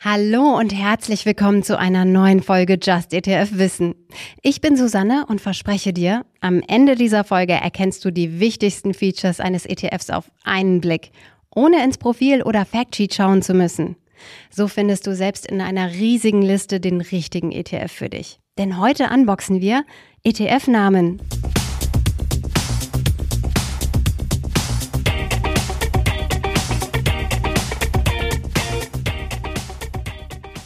Hallo 0.00 0.56
und 0.56 0.72
herzlich 0.72 1.26
willkommen 1.26 1.64
zu 1.64 1.76
einer 1.76 2.04
neuen 2.04 2.40
Folge 2.40 2.78
Just 2.80 3.12
ETF 3.12 3.58
Wissen. 3.58 3.96
Ich 4.42 4.60
bin 4.60 4.76
Susanne 4.76 5.26
und 5.26 5.40
verspreche 5.40 5.92
dir, 5.92 6.24
am 6.40 6.62
Ende 6.68 6.94
dieser 6.94 7.24
Folge 7.24 7.54
erkennst 7.54 8.04
du 8.04 8.12
die 8.12 8.38
wichtigsten 8.38 8.94
Features 8.94 9.40
eines 9.40 9.66
ETFs 9.66 10.10
auf 10.10 10.30
einen 10.44 10.80
Blick, 10.80 11.10
ohne 11.52 11.82
ins 11.82 11.98
Profil 11.98 12.44
oder 12.44 12.64
Factsheet 12.64 13.12
schauen 13.12 13.42
zu 13.42 13.54
müssen. 13.54 13.96
So 14.50 14.68
findest 14.68 15.08
du 15.08 15.16
selbst 15.16 15.50
in 15.50 15.60
einer 15.60 15.90
riesigen 15.90 16.42
Liste 16.42 16.78
den 16.78 17.00
richtigen 17.00 17.50
ETF 17.50 17.90
für 17.90 18.08
dich. 18.08 18.38
Denn 18.56 18.78
heute 18.78 19.10
unboxen 19.12 19.60
wir 19.60 19.84
ETF-Namen. 20.22 21.20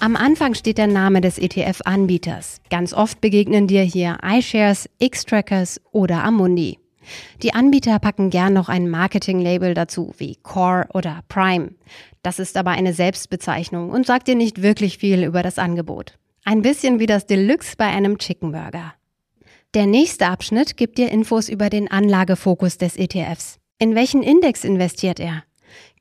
Am 0.02 0.16
Anfang 0.16 0.54
steht 0.54 0.78
der 0.78 0.88
Name 0.88 1.20
des 1.20 1.38
ETF-Anbieters. 1.38 2.60
Ganz 2.70 2.92
oft 2.92 3.20
begegnen 3.20 3.68
dir 3.68 3.82
hier 3.82 4.18
iShares, 4.20 4.90
X-Trackers 4.98 5.80
oder 5.92 6.24
Amundi. 6.24 6.80
Die 7.40 7.54
Anbieter 7.54 8.00
packen 8.00 8.28
gern 8.28 8.52
noch 8.52 8.68
ein 8.68 8.90
Marketing-Label 8.90 9.74
dazu, 9.74 10.12
wie 10.18 10.34
Core 10.42 10.88
oder 10.92 11.20
Prime. 11.28 11.70
Das 12.24 12.40
ist 12.40 12.56
aber 12.56 12.72
eine 12.72 12.94
Selbstbezeichnung 12.94 13.90
und 13.90 14.04
sagt 14.04 14.26
dir 14.26 14.34
nicht 14.34 14.60
wirklich 14.60 14.98
viel 14.98 15.22
über 15.22 15.44
das 15.44 15.56
Angebot. 15.56 16.18
Ein 16.44 16.62
bisschen 16.62 16.98
wie 16.98 17.06
das 17.06 17.26
Deluxe 17.26 17.76
bei 17.76 17.86
einem 17.86 18.18
Chicken 18.18 18.50
Burger. 18.50 18.94
Der 19.74 19.86
nächste 19.86 20.26
Abschnitt 20.26 20.76
gibt 20.76 20.98
dir 20.98 21.12
Infos 21.12 21.48
über 21.48 21.70
den 21.70 21.88
Anlagefokus 21.88 22.76
des 22.76 22.96
ETFs. 22.96 23.60
In 23.78 23.94
welchen 23.94 24.24
Index 24.24 24.64
investiert 24.64 25.20
er? 25.20 25.44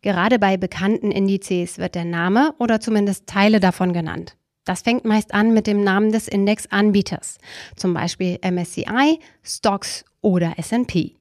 Gerade 0.01 0.39
bei 0.39 0.57
bekannten 0.57 1.11
Indizes 1.11 1.77
wird 1.77 1.95
der 1.95 2.05
Name 2.05 2.55
oder 2.57 2.79
zumindest 2.79 3.27
Teile 3.27 3.59
davon 3.59 3.93
genannt. 3.93 4.35
Das 4.65 4.81
fängt 4.81 5.05
meist 5.05 5.33
an 5.33 5.53
mit 5.53 5.67
dem 5.67 5.83
Namen 5.83 6.11
des 6.11 6.27
Indexanbieters, 6.27 7.37
zum 7.75 7.93
Beispiel 7.93 8.39
MSCI, 8.43 9.19
Stocks 9.43 10.05
oder 10.21 10.53
S&P. 10.57 11.15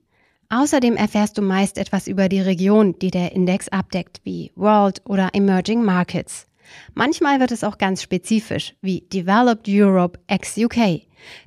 Außerdem 0.51 0.97
erfährst 0.97 1.39
du 1.39 1.43
meist 1.43 1.79
etwas 1.79 2.09
über 2.09 2.29
die 2.29 2.41
Region, 2.41 2.99
die 2.99 3.11
der 3.11 3.33
Index 3.33 3.69
abdeckt, 3.69 4.21
wie 4.25 4.51
World 4.57 5.01
oder 5.07 5.31
Emerging 5.33 5.85
Markets. 5.85 6.47
Manchmal 6.95 7.41
wird 7.41 7.53
es 7.53 7.65
auch 7.65 7.79
ganz 7.79 8.03
spezifisch, 8.03 8.75
wie 8.81 9.03
Developed 9.13 9.67
Europe 9.69 10.19
ex 10.27 10.57
UK. 10.57 11.03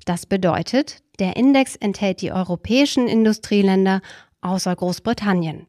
Das 0.06 0.25
bedeutet, 0.25 1.03
der 1.20 1.36
Index 1.36 1.75
enthält 1.75 2.22
die 2.22 2.31
europäischen 2.31 3.08
Industrieländer 3.08 4.02
außer 4.42 4.75
Großbritannien. 4.75 5.68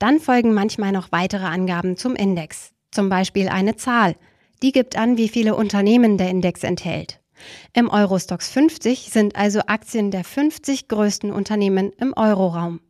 Dann 0.00 0.18
folgen 0.18 0.54
manchmal 0.54 0.92
noch 0.92 1.12
weitere 1.12 1.44
Angaben 1.44 1.96
zum 1.96 2.16
Index, 2.16 2.72
zum 2.90 3.10
Beispiel 3.10 3.48
eine 3.48 3.76
Zahl. 3.76 4.16
Die 4.62 4.72
gibt 4.72 4.96
an, 4.96 5.18
wie 5.18 5.28
viele 5.28 5.54
Unternehmen 5.54 6.16
der 6.16 6.30
Index 6.30 6.64
enthält. 6.64 7.20
Im 7.74 7.90
Eurostox 7.90 8.48
50 8.50 9.10
sind 9.10 9.36
also 9.36 9.60
Aktien 9.66 10.10
der 10.10 10.24
50 10.24 10.88
größten 10.88 11.30
Unternehmen 11.30 11.92
im 11.98 12.14
Euroraum. 12.16 12.80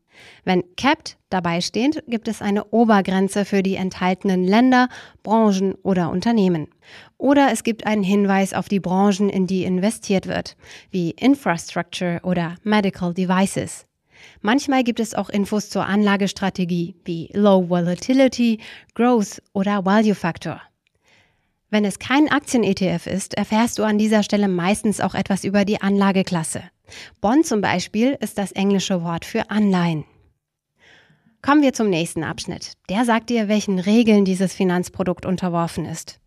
Wenn 0.44 0.62
Capped 0.77 1.19
dabei 1.30 1.61
steht, 1.61 2.05
gibt 2.06 2.28
es 2.28 2.42
eine 2.42 2.67
Obergrenze 2.67 3.45
für 3.45 3.62
die 3.62 3.74
enthaltenen 3.74 4.45
Länder, 4.45 4.89
Branchen 5.24 5.74
oder 5.83 6.11
Unternehmen. 6.11 6.69
Oder 7.19 7.50
es 7.52 7.64
gibt 7.64 7.86
einen 7.86 8.05
Hinweis 8.05 8.55
auf 8.55 8.69
die 8.69 8.80
Branchen, 8.80 9.30
in 9.30 9.47
die 9.47 9.64
investiert 9.64 10.28
wird, 10.28 10.56
wie 10.91 11.11
Infrastructure 11.11 12.20
oder 12.22 12.55
Medical 12.62 13.14
Devices. 13.14 13.86
Manchmal 14.41 14.85
gibt 14.85 15.01
es 15.01 15.15
auch 15.15 15.29
Infos 15.29 15.71
zur 15.71 15.87
Anlagestrategie 15.87 16.97
wie 17.05 17.31
Low 17.33 17.69
Volatility, 17.69 18.61
Growth 18.95 19.43
oder 19.53 19.85
Value 19.85 20.15
Factor. 20.15 20.61
Wenn 21.71 21.85
es 21.85 21.99
kein 21.99 22.31
Aktien-ETF 22.31 23.07
ist, 23.07 23.35
erfährst 23.35 23.79
du 23.79 23.85
an 23.85 23.97
dieser 23.97 24.23
Stelle 24.23 24.48
meistens 24.48 25.01
auch 25.01 25.15
etwas 25.15 25.45
über 25.45 25.65
die 25.65 25.81
Anlageklasse. 25.81 26.65
Bond 27.21 27.47
zum 27.47 27.61
Beispiel 27.61 28.17
ist 28.21 28.39
das 28.39 28.53
englische 28.53 29.05
Wort 29.05 29.25
für 29.25 29.51
Anleihen. 29.51 30.05
Kommen 31.42 31.63
wir 31.63 31.73
zum 31.73 31.89
nächsten 31.89 32.25
Abschnitt. 32.25 32.73
Der 32.89 33.05
sagt 33.05 33.30
dir, 33.30 33.48
welchen 33.48 33.79
Regeln 33.79 34.25
dieses 34.25 34.53
Finanzprodukt 34.53 35.25
unterworfen 35.25 35.86
ist. 35.86 36.20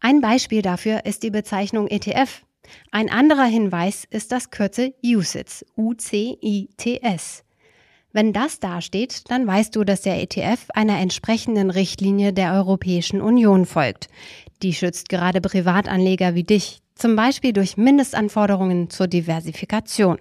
Ein 0.00 0.20
Beispiel 0.20 0.62
dafür 0.62 1.06
ist 1.06 1.22
die 1.22 1.30
Bezeichnung 1.30 1.86
ETF. 1.86 2.42
Ein 2.90 3.10
anderer 3.10 3.44
Hinweis 3.44 4.04
ist 4.10 4.32
das 4.32 4.50
Kürzel 4.50 4.94
UCITS, 5.02 5.64
U-C-I-T-S. 5.76 7.44
Wenn 8.12 8.32
das 8.32 8.60
dasteht, 8.60 9.30
dann 9.30 9.46
weißt 9.46 9.74
du, 9.74 9.84
dass 9.84 10.02
der 10.02 10.20
ETF 10.20 10.66
einer 10.74 10.98
entsprechenden 10.98 11.70
Richtlinie 11.70 12.32
der 12.32 12.52
Europäischen 12.52 13.22
Union 13.22 13.64
folgt. 13.64 14.08
Die 14.62 14.74
schützt 14.74 15.08
gerade 15.08 15.40
Privatanleger 15.40 16.34
wie 16.34 16.44
dich, 16.44 16.82
zum 16.94 17.16
Beispiel 17.16 17.52
durch 17.52 17.76
Mindestanforderungen 17.76 18.90
zur 18.90 19.06
Diversifikation. 19.06 20.18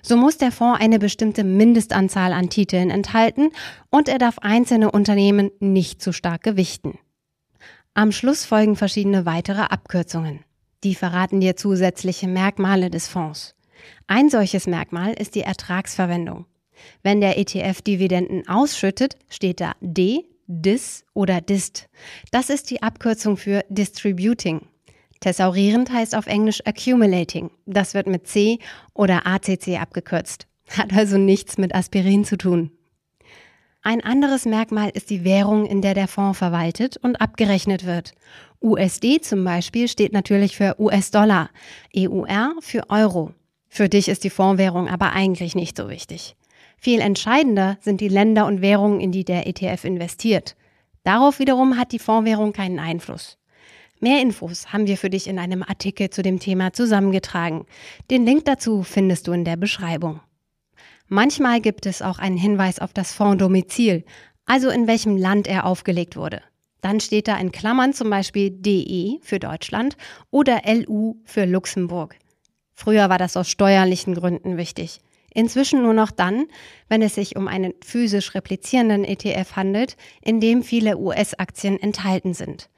So 0.00 0.16
muss 0.16 0.38
der 0.38 0.50
Fonds 0.50 0.80
eine 0.80 0.98
bestimmte 0.98 1.44
Mindestanzahl 1.44 2.32
an 2.32 2.48
Titeln 2.48 2.88
enthalten 2.88 3.50
und 3.90 4.08
er 4.08 4.18
darf 4.18 4.38
einzelne 4.38 4.90
Unternehmen 4.90 5.50
nicht 5.60 6.00
zu 6.00 6.12
stark 6.12 6.42
gewichten. 6.42 6.98
Am 7.92 8.10
Schluss 8.10 8.46
folgen 8.46 8.76
verschiedene 8.76 9.26
weitere 9.26 9.62
Abkürzungen. 9.62 10.40
Die 10.84 10.94
verraten 10.94 11.40
dir 11.40 11.56
zusätzliche 11.56 12.28
Merkmale 12.28 12.90
des 12.90 13.08
Fonds. 13.08 13.54
Ein 14.06 14.30
solches 14.30 14.66
Merkmal 14.66 15.12
ist 15.12 15.34
die 15.34 15.40
Ertragsverwendung. 15.40 16.46
Wenn 17.02 17.20
der 17.20 17.38
ETF 17.38 17.82
Dividenden 17.82 18.48
ausschüttet, 18.48 19.16
steht 19.28 19.60
da 19.60 19.72
D, 19.80 20.24
DIS 20.46 21.04
oder 21.14 21.40
DIST. 21.40 21.88
Das 22.30 22.50
ist 22.50 22.70
die 22.70 22.82
Abkürzung 22.82 23.36
für 23.36 23.64
Distributing. 23.68 24.62
Thesaurierend 25.20 25.92
heißt 25.92 26.14
auf 26.14 26.26
Englisch 26.26 26.64
Accumulating. 26.64 27.50
Das 27.66 27.94
wird 27.94 28.06
mit 28.06 28.28
C 28.28 28.58
oder 28.94 29.26
ACC 29.26 29.80
abgekürzt. 29.80 30.46
Hat 30.70 30.92
also 30.92 31.18
nichts 31.18 31.58
mit 31.58 31.74
Aspirin 31.74 32.24
zu 32.24 32.36
tun. 32.36 32.70
Ein 33.82 34.02
anderes 34.02 34.44
Merkmal 34.44 34.90
ist 34.90 35.08
die 35.10 35.24
Währung, 35.24 35.64
in 35.64 35.82
der 35.82 35.94
der 35.94 36.08
Fonds 36.08 36.38
verwaltet 36.38 36.96
und 36.98 37.20
abgerechnet 37.20 37.86
wird. 37.86 38.12
USD 38.60 39.20
zum 39.20 39.44
Beispiel 39.44 39.88
steht 39.88 40.12
natürlich 40.12 40.56
für 40.56 40.74
US-Dollar, 40.78 41.50
EUR 41.96 42.54
für 42.60 42.90
Euro. 42.90 43.32
Für 43.68 43.88
dich 43.88 44.08
ist 44.08 44.24
die 44.24 44.30
Fondswährung 44.30 44.88
aber 44.88 45.12
eigentlich 45.12 45.54
nicht 45.54 45.76
so 45.76 45.88
wichtig. 45.88 46.34
Viel 46.76 47.00
entscheidender 47.00 47.76
sind 47.80 48.00
die 48.00 48.08
Länder 48.08 48.46
und 48.46 48.60
Währungen, 48.62 49.00
in 49.00 49.12
die 49.12 49.24
der 49.24 49.46
ETF 49.46 49.84
investiert. 49.84 50.56
Darauf 51.04 51.38
wiederum 51.38 51.76
hat 51.76 51.92
die 51.92 51.98
Fondswährung 51.98 52.52
keinen 52.52 52.78
Einfluss. 52.78 53.38
Mehr 54.00 54.22
Infos 54.22 54.72
haben 54.72 54.86
wir 54.86 54.96
für 54.96 55.10
dich 55.10 55.26
in 55.26 55.38
einem 55.38 55.62
Artikel 55.62 56.10
zu 56.10 56.22
dem 56.22 56.38
Thema 56.38 56.72
zusammengetragen. 56.72 57.66
Den 58.10 58.24
Link 58.24 58.44
dazu 58.44 58.82
findest 58.82 59.26
du 59.26 59.32
in 59.32 59.44
der 59.44 59.56
Beschreibung. 59.56 60.20
Manchmal 61.08 61.60
gibt 61.60 61.86
es 61.86 62.02
auch 62.02 62.18
einen 62.18 62.36
Hinweis 62.36 62.78
auf 62.78 62.92
das 62.92 63.12
Fonddomizil, 63.12 64.04
also 64.46 64.68
in 64.68 64.86
welchem 64.86 65.16
Land 65.16 65.46
er 65.46 65.64
aufgelegt 65.64 66.16
wurde. 66.16 66.42
Dann 66.80 67.00
steht 67.00 67.28
da 67.28 67.36
in 67.38 67.52
Klammern 67.52 67.92
zum 67.92 68.10
Beispiel 68.10 68.50
DE 68.50 69.18
für 69.22 69.38
Deutschland 69.38 69.96
oder 70.30 70.62
LU 70.64 71.16
für 71.24 71.44
Luxemburg. 71.44 72.16
Früher 72.72 73.08
war 73.08 73.18
das 73.18 73.36
aus 73.36 73.48
steuerlichen 73.48 74.14
Gründen 74.14 74.56
wichtig. 74.56 75.00
Inzwischen 75.34 75.82
nur 75.82 75.94
noch 75.94 76.10
dann, 76.10 76.46
wenn 76.88 77.02
es 77.02 77.14
sich 77.14 77.36
um 77.36 77.48
einen 77.48 77.74
physisch 77.84 78.34
replizierenden 78.34 79.04
ETF 79.04 79.56
handelt, 79.56 79.96
in 80.22 80.40
dem 80.40 80.62
viele 80.62 80.96
US-Aktien 80.96 81.78
enthalten 81.80 82.34
sind. 82.34 82.70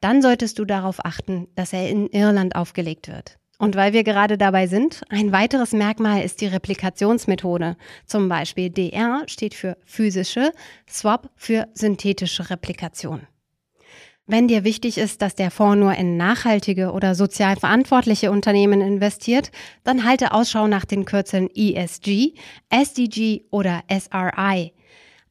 Dann 0.00 0.20
solltest 0.20 0.58
du 0.58 0.64
darauf 0.64 1.04
achten, 1.04 1.48
dass 1.54 1.72
er 1.72 1.88
in 1.88 2.08
Irland 2.08 2.56
aufgelegt 2.56 3.08
wird. 3.08 3.38
Und 3.58 3.76
weil 3.76 3.92
wir 3.92 4.04
gerade 4.04 4.36
dabei 4.36 4.66
sind, 4.66 5.02
ein 5.08 5.32
weiteres 5.32 5.72
Merkmal 5.72 6.22
ist 6.22 6.40
die 6.40 6.46
Replikationsmethode. 6.46 7.76
Zum 8.04 8.28
Beispiel 8.28 8.68
DR 8.68 9.22
steht 9.26 9.54
für 9.54 9.76
physische, 9.84 10.52
Swap 10.90 11.30
für 11.36 11.68
synthetische 11.72 12.50
Replikation. 12.50 13.26
Wenn 14.26 14.48
dir 14.48 14.64
wichtig 14.64 14.96
ist, 14.96 15.20
dass 15.20 15.34
der 15.34 15.50
Fonds 15.50 15.78
nur 15.78 15.94
in 15.94 16.16
nachhaltige 16.16 16.92
oder 16.92 17.14
sozial 17.14 17.56
verantwortliche 17.56 18.30
Unternehmen 18.30 18.80
investiert, 18.80 19.50
dann 19.82 20.04
halte 20.04 20.32
Ausschau 20.32 20.66
nach 20.66 20.86
den 20.86 21.04
Kürzeln 21.04 21.50
ESG, 21.54 22.32
SDG 22.70 23.42
oder 23.50 23.82
SRI. 23.90 24.72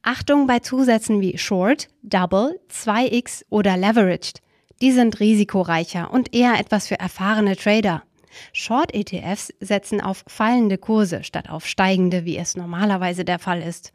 Achtung 0.02 0.46
bei 0.46 0.60
Zusätzen 0.60 1.20
wie 1.20 1.38
Short, 1.38 1.88
Double, 2.02 2.60
2x 2.70 3.42
oder 3.50 3.76
Leveraged. 3.76 4.40
Die 4.80 4.92
sind 4.92 5.18
risikoreicher 5.18 6.12
und 6.12 6.32
eher 6.32 6.60
etwas 6.60 6.86
für 6.86 7.00
erfahrene 7.00 7.56
Trader. 7.56 8.04
Short-ETFs 8.52 9.52
setzen 9.60 10.00
auf 10.00 10.24
fallende 10.26 10.78
Kurse 10.78 11.24
statt 11.24 11.50
auf 11.50 11.66
steigende, 11.66 12.24
wie 12.24 12.36
es 12.36 12.56
normalerweise 12.56 13.24
der 13.24 13.38
Fall 13.38 13.62
ist. 13.62 13.92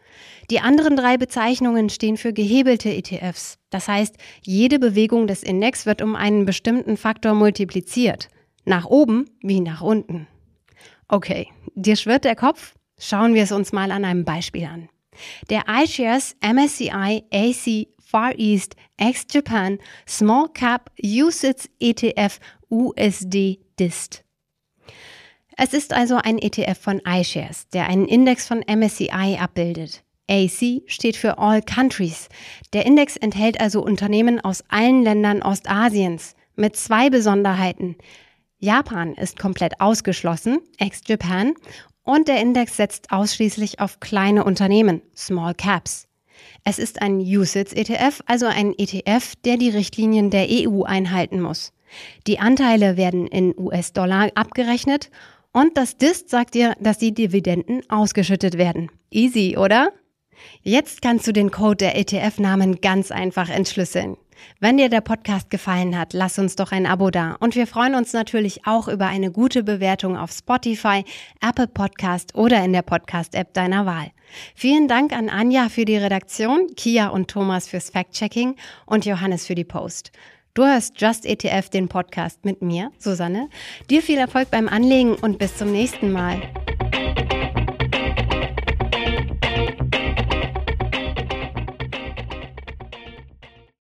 Die 0.49 0.59
anderen 0.59 0.95
drei 0.95 1.17
Bezeichnungen 1.17 1.89
stehen 1.89 2.17
für 2.17 2.33
gehebelte 2.33 2.89
ETFs. 2.89 3.57
Das 3.69 3.87
heißt, 3.87 4.15
jede 4.41 4.79
Bewegung 4.79 5.27
des 5.27 5.43
Index 5.43 5.85
wird 5.85 6.01
um 6.01 6.15
einen 6.15 6.45
bestimmten 6.45 6.97
Faktor 6.97 7.33
multipliziert. 7.33 8.29
Nach 8.65 8.85
oben 8.85 9.29
wie 9.41 9.61
nach 9.61 9.81
unten. 9.81 10.27
Okay, 11.07 11.47
dir 11.75 11.95
schwirrt 11.95 12.25
der 12.25 12.35
Kopf? 12.35 12.75
Schauen 12.99 13.33
wir 13.33 13.43
es 13.43 13.51
uns 13.51 13.71
mal 13.71 13.91
an 13.91 14.05
einem 14.05 14.25
Beispiel 14.25 14.65
an. 14.65 14.89
Der 15.49 15.63
iShares 15.67 16.35
MSCI 16.41 17.23
AC 17.31 17.87
Far 17.99 18.37
East 18.37 18.75
ex-Japan 18.97 19.77
Small 20.07 20.49
Cap 20.49 20.91
USITS 20.99 21.69
ETF 21.79 22.39
USD 22.69 23.59
DIST. 23.79 24.23
Es 25.61 25.73
ist 25.73 25.91
also 25.91 26.15
ein 26.15 26.37
ETF 26.37 26.79
von 26.79 27.01
iShares, 27.05 27.67
der 27.73 27.89
einen 27.89 28.07
Index 28.07 28.47
von 28.47 28.63
MSCI 28.65 29.37
abbildet. 29.41 30.05
AC 30.31 30.83
steht 30.85 31.17
für 31.17 31.37
All 31.37 31.61
Countries. 31.61 32.29
Der 32.71 32.85
Index 32.85 33.17
enthält 33.17 33.59
also 33.59 33.83
Unternehmen 33.83 34.39
aus 34.39 34.63
allen 34.69 35.03
Ländern 35.03 35.41
Ostasiens 35.41 36.35
mit 36.55 36.77
zwei 36.77 37.09
Besonderheiten. 37.09 37.97
Japan 38.59 39.15
ist 39.15 39.37
komplett 39.37 39.81
ausgeschlossen, 39.81 40.59
ex-Japan, 40.77 41.55
und 42.03 42.29
der 42.29 42.39
Index 42.39 42.77
setzt 42.77 43.11
ausschließlich 43.11 43.81
auf 43.81 43.99
kleine 43.99 44.45
Unternehmen, 44.45 45.01
Small 45.13 45.55
Caps. 45.55 46.07
Es 46.63 46.79
ist 46.79 47.01
ein 47.01 47.19
USITS-ETF, 47.19 48.21
also 48.27 48.45
ein 48.45 48.73
ETF, 48.77 49.35
der 49.43 49.57
die 49.57 49.71
Richtlinien 49.71 50.29
der 50.29 50.47
EU 50.49 50.83
einhalten 50.83 51.41
muss. 51.41 51.73
Die 52.27 52.39
Anteile 52.39 52.95
werden 52.95 53.27
in 53.27 53.53
US-Dollar 53.57 54.29
abgerechnet 54.35 55.09
und 55.51 55.77
das 55.77 55.97
DIST 55.97 56.29
sagt 56.29 56.53
dir, 56.53 56.75
dass 56.79 56.97
die 56.97 57.13
Dividenden 57.13 57.81
ausgeschüttet 57.89 58.57
werden. 58.57 58.91
Easy, 59.11 59.57
oder? 59.57 59.91
Jetzt 60.61 61.01
kannst 61.01 61.27
du 61.27 61.33
den 61.33 61.51
Code 61.51 61.77
der 61.77 61.97
ETF-Namen 61.97 62.81
ganz 62.81 63.11
einfach 63.11 63.49
entschlüsseln. 63.49 64.17
Wenn 64.59 64.77
dir 64.77 64.89
der 64.89 65.01
Podcast 65.01 65.49
gefallen 65.49 65.97
hat, 65.97 66.13
lass 66.13 66.39
uns 66.39 66.55
doch 66.55 66.71
ein 66.71 66.85
Abo 66.85 67.09
da. 67.09 67.35
Und 67.39 67.55
wir 67.55 67.67
freuen 67.67 67.95
uns 67.95 68.13
natürlich 68.13 68.65
auch 68.65 68.87
über 68.87 69.07
eine 69.07 69.31
gute 69.31 69.63
Bewertung 69.63 70.17
auf 70.17 70.31
Spotify, 70.31 71.03
Apple 71.41 71.67
Podcast 71.67 72.35
oder 72.35 72.63
in 72.63 72.73
der 72.73 72.81
Podcast-App 72.81 73.53
deiner 73.53 73.85
Wahl. 73.85 74.11
Vielen 74.55 74.87
Dank 74.87 75.11
an 75.11 75.29
Anja 75.29 75.69
für 75.69 75.85
die 75.85 75.97
Redaktion, 75.97 76.67
Kia 76.75 77.07
und 77.09 77.29
Thomas 77.29 77.67
fürs 77.67 77.89
Fact-Checking 77.89 78.55
und 78.85 79.05
Johannes 79.05 79.45
für 79.45 79.55
die 79.55 79.65
Post. 79.65 80.11
Du 80.53 80.65
hörst 80.65 80.99
Just 80.99 81.25
ETF, 81.25 81.69
den 81.69 81.87
Podcast 81.87 82.43
mit 82.43 82.61
mir, 82.61 82.91
Susanne. 82.97 83.49
Dir 83.89 84.01
viel 84.01 84.17
Erfolg 84.17 84.49
beim 84.49 84.67
Anlegen 84.67 85.15
und 85.15 85.37
bis 85.37 85.55
zum 85.57 85.71
nächsten 85.71 86.11
Mal. 86.11 86.41